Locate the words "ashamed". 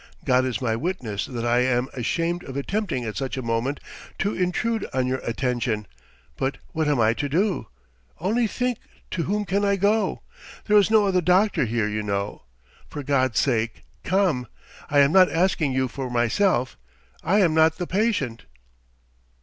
1.93-2.43